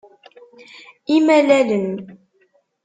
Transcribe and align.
Imalalen. 1.17 1.85